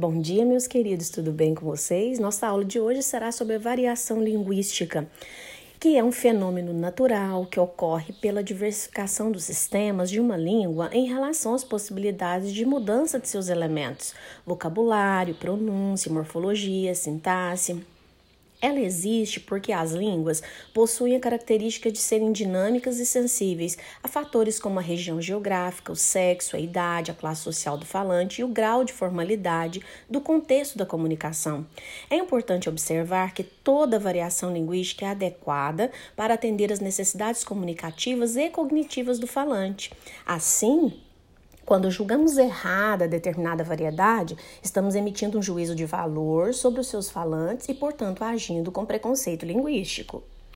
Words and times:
Bom 0.00 0.20
dia, 0.20 0.44
meus 0.44 0.68
queridos, 0.68 1.10
tudo 1.10 1.32
bem 1.32 1.56
com 1.56 1.66
vocês? 1.66 2.20
Nossa 2.20 2.46
aula 2.46 2.64
de 2.64 2.78
hoje 2.78 3.02
será 3.02 3.32
sobre 3.32 3.56
a 3.56 3.58
variação 3.58 4.22
linguística, 4.22 5.10
que 5.80 5.96
é 5.96 6.04
um 6.04 6.12
fenômeno 6.12 6.72
natural 6.72 7.44
que 7.46 7.58
ocorre 7.58 8.12
pela 8.12 8.40
diversificação 8.40 9.32
dos 9.32 9.42
sistemas 9.42 10.08
de 10.08 10.20
uma 10.20 10.36
língua 10.36 10.88
em 10.92 11.08
relação 11.08 11.52
às 11.52 11.64
possibilidades 11.64 12.54
de 12.54 12.64
mudança 12.64 13.18
de 13.18 13.26
seus 13.26 13.48
elementos, 13.48 14.14
vocabulário, 14.46 15.34
pronúncia, 15.34 16.12
morfologia, 16.12 16.94
sintaxe 16.94 17.84
ela 18.60 18.80
existe 18.80 19.40
porque 19.40 19.72
as 19.72 19.92
línguas 19.92 20.42
possuem 20.74 21.16
a 21.16 21.20
característica 21.20 21.90
de 21.90 21.98
serem 21.98 22.32
dinâmicas 22.32 22.98
e 22.98 23.06
sensíveis 23.06 23.78
a 24.02 24.08
fatores 24.08 24.58
como 24.58 24.78
a 24.78 24.82
região 24.82 25.20
geográfica, 25.20 25.92
o 25.92 25.96
sexo, 25.96 26.56
a 26.56 26.58
idade, 26.58 27.10
a 27.10 27.14
classe 27.14 27.42
social 27.42 27.78
do 27.78 27.86
falante 27.86 28.40
e 28.40 28.44
o 28.44 28.48
grau 28.48 28.84
de 28.84 28.92
formalidade 28.92 29.82
do 30.10 30.20
contexto 30.20 30.76
da 30.76 30.84
comunicação. 30.84 31.66
É 32.10 32.16
importante 32.16 32.68
observar 32.68 33.32
que 33.32 33.42
toda 33.42 33.98
variação 33.98 34.52
linguística 34.52 35.06
é 35.06 35.10
adequada 35.10 35.90
para 36.16 36.34
atender 36.34 36.72
às 36.72 36.80
necessidades 36.80 37.44
comunicativas 37.44 38.36
e 38.36 38.50
cognitivas 38.50 39.18
do 39.18 39.26
falante. 39.26 39.92
Assim, 40.26 40.92
quando 41.68 41.90
julgamos 41.90 42.38
errada 42.38 43.06
determinada 43.06 43.62
variedade, 43.62 44.38
estamos 44.62 44.94
emitindo 44.94 45.38
um 45.38 45.42
juízo 45.42 45.74
de 45.74 45.84
valor 45.84 46.54
sobre 46.54 46.80
os 46.80 46.86
seus 46.86 47.10
falantes 47.10 47.68
e, 47.68 47.74
portanto, 47.74 48.24
agindo 48.24 48.72
com 48.72 48.86
preconceito 48.86 49.44
linguístico. 49.44 50.22